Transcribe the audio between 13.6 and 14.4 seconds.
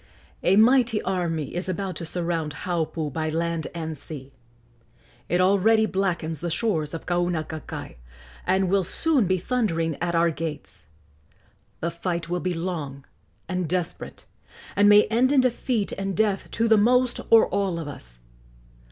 desperate,